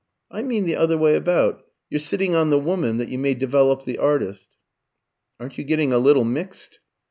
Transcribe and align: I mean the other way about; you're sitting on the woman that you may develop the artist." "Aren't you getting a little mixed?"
I 0.31 0.41
mean 0.41 0.65
the 0.65 0.75
other 0.77 0.97
way 0.97 1.15
about; 1.15 1.63
you're 1.91 1.99
sitting 1.99 2.33
on 2.33 2.49
the 2.49 2.57
woman 2.57 2.97
that 2.97 3.09
you 3.09 3.19
may 3.19 3.35
develop 3.35 3.85
the 3.85 3.99
artist." 3.99 4.47
"Aren't 5.39 5.59
you 5.59 5.63
getting 5.63 5.93
a 5.93 5.99
little 5.99 6.25
mixed?" 6.25 6.79